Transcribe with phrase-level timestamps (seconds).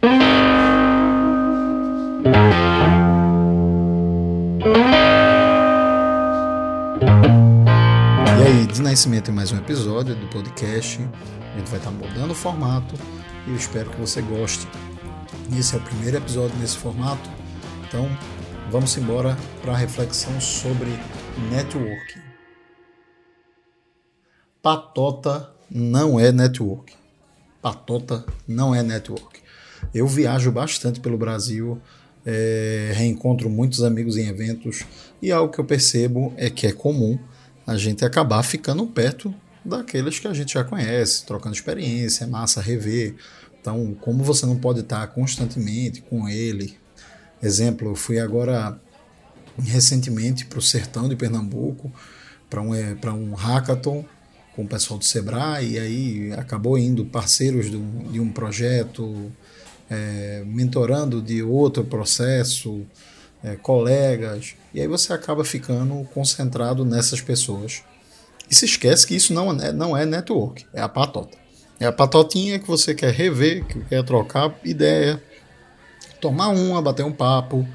[0.00, 0.06] E
[8.46, 11.00] aí, de nascimento em mais um episódio do podcast.
[11.00, 12.94] A gente vai estar mudando o formato
[13.46, 14.68] e eu espero que você goste.
[15.58, 17.28] Esse é o primeiro episódio nesse formato,
[17.88, 18.08] então
[18.70, 20.90] vamos embora para a reflexão sobre
[21.50, 22.20] networking.
[24.62, 26.94] Patota não é network.
[27.60, 29.47] Patota não é network.
[29.94, 31.80] Eu viajo bastante pelo Brasil,
[32.26, 34.84] é, reencontro muitos amigos em eventos
[35.22, 37.18] e algo que eu percebo é que é comum
[37.66, 42.60] a gente acabar ficando perto daqueles que a gente já conhece, trocando experiência, é massa
[42.60, 43.14] rever.
[43.60, 46.76] Então, como você não pode estar constantemente com ele,
[47.42, 48.78] exemplo, eu fui agora
[49.58, 51.92] recentemente para o sertão de Pernambuco,
[52.48, 54.04] para um, é, um hackathon
[54.54, 59.30] com o pessoal do Sebrae, e aí acabou indo parceiros do, de um projeto,
[59.90, 62.86] é, mentorando de outro processo,
[63.42, 67.82] é, colegas, e aí você acaba ficando concentrado nessas pessoas.
[68.50, 71.36] E se esquece que isso não é, não é network, é a patota.
[71.80, 75.22] É a patotinha que você quer rever, que quer trocar ideia,
[76.20, 77.66] tomar uma, bater um papo,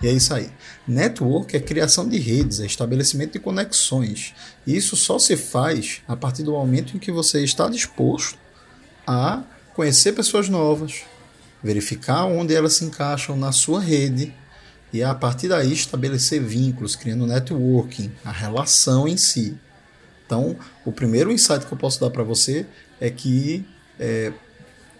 [0.00, 0.48] e é isso aí.
[0.86, 4.32] Network é criação de redes, é estabelecimento de conexões.
[4.64, 8.38] E isso só se faz a partir do momento em que você está disposto
[9.06, 9.42] a
[9.74, 11.02] conhecer pessoas novas,
[11.62, 14.34] verificar onde elas se encaixam na sua rede
[14.92, 19.56] e a partir daí estabelecer vínculos, criando networking, a relação em si.
[20.24, 22.66] Então, o primeiro insight que eu posso dar para você
[23.00, 23.66] é que
[23.98, 24.32] é,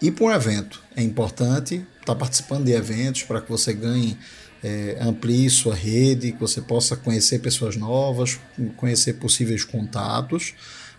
[0.01, 4.17] ir para um evento é importante, estar tá participando de eventos para que você ganhe,
[4.63, 8.39] é, amplie sua rede, que você possa conhecer pessoas novas,
[8.75, 10.53] conhecer possíveis contatos,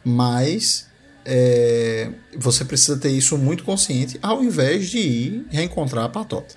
[0.05, 0.90] mas
[1.33, 6.57] é, você precisa ter isso muito consciente ao invés de ir reencontrar a patota.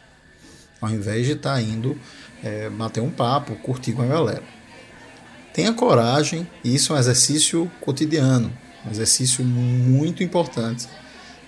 [0.82, 1.96] Ao invés de estar tá indo
[2.44, 4.42] é, bater um papo, curtir com a galera.
[5.54, 8.52] Tenha coragem, e isso é um exercício cotidiano,
[8.84, 10.88] um exercício muito importante,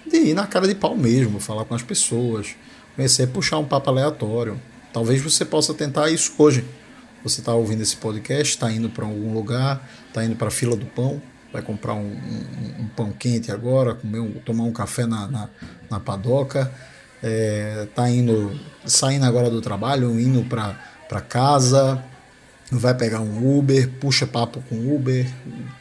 [0.07, 2.55] de ir na cara de pau mesmo, falar com as pessoas,
[2.95, 4.61] conhecer, puxar um papo aleatório.
[4.93, 6.63] Talvez você possa tentar isso hoje.
[7.23, 10.75] Você está ouvindo esse podcast, está indo para algum lugar, está indo para a fila
[10.75, 11.19] do pão,
[11.55, 15.49] vai comprar um, um, um, pão quente agora, comer um, tomar um café na, na,
[15.89, 16.69] na padoca
[17.23, 22.03] é, tá indo, saindo agora do trabalho, indo para casa,
[22.69, 25.25] vai pegar um Uber, puxa papo com Uber,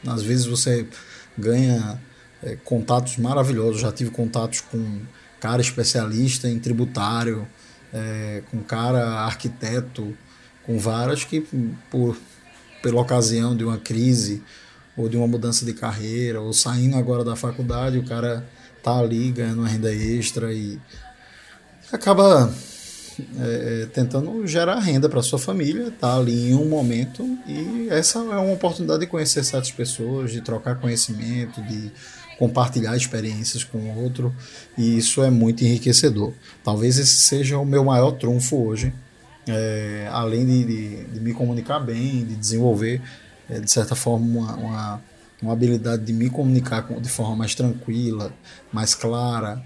[0.07, 0.87] às vezes você
[1.37, 2.01] ganha
[2.41, 3.81] é, contatos maravilhosos.
[3.81, 5.01] Já tive contatos com
[5.41, 7.47] cara especialista em tributário,
[7.93, 10.17] é, com cara arquiteto,
[10.65, 11.41] com várias que
[11.91, 12.17] por
[12.81, 14.43] pela ocasião de uma crise
[14.97, 18.47] ou de uma mudança de carreira ou saindo agora da faculdade, o cara
[18.83, 20.79] tá ali ganhando uma renda extra e
[21.93, 22.53] acaba
[23.39, 28.19] é, é, tentando gerar renda para sua família, tá ali em um momento e essa
[28.19, 31.93] é uma oportunidade de conhecer certas pessoas, de trocar conhecimento, de
[32.39, 34.35] compartilhar experiências com o outro
[34.77, 36.33] e isso é muito enriquecedor.
[36.65, 38.93] Talvez esse seja o meu maior trunfo hoje,
[39.47, 43.01] é, além de, de, de, me comunicar bem, de desenvolver
[43.49, 45.03] é, de certa forma uma, uma,
[45.43, 48.33] uma habilidade de me comunicar de forma mais tranquila,
[48.73, 49.63] mais clara,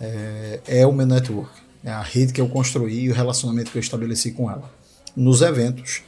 [0.00, 1.62] é, é o meu network.
[1.82, 4.72] É a rede que eu construí e o relacionamento que eu estabeleci com ela.
[5.14, 6.02] Nos eventos,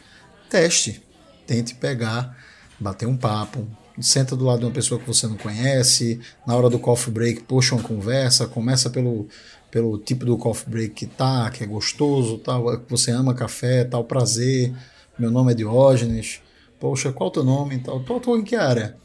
[0.49, 1.03] teste.
[1.47, 2.37] Tente pegar,
[2.81, 3.69] bater um papo,
[4.01, 7.43] senta do lado de uma pessoa que você não conhece, na hora do coffee break,
[7.45, 9.29] puxa uma conversa, começa pelo,
[9.71, 13.85] pelo tipo do coffee break que tá, que é gostoso, tal, que você ama café,
[13.85, 14.75] tal prazer.
[15.19, 16.41] Meu nome é Diógenes.
[16.79, 17.79] Poxa, qual o teu nome?
[17.79, 18.97] Tal, tu atua em que área?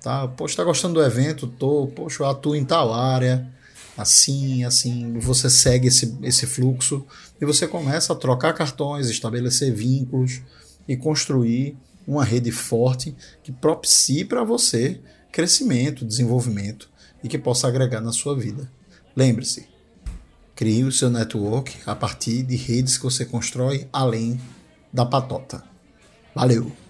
[0.00, 0.26] Tá?
[0.28, 1.46] Poxa, tá gostando do evento?
[1.46, 1.86] Tô.
[1.88, 3.50] Poxa, atuo em tal área
[4.00, 7.04] assim, assim, você segue esse, esse fluxo
[7.40, 10.40] e você começa a trocar cartões, estabelecer vínculos
[10.88, 11.76] e construir
[12.06, 15.00] uma rede forte que propicie para você
[15.30, 16.88] crescimento, desenvolvimento
[17.22, 18.70] e que possa agregar na sua vida.
[19.14, 19.68] Lembre-se,
[20.54, 24.40] crie o seu network a partir de redes que você constrói além
[24.92, 25.62] da patota.
[26.34, 26.89] Valeu!